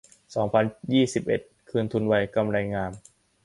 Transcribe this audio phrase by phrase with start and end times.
[0.35, 2.91] สองพันยี่สิบเอ็ด คืนทุนไว กำไรงาม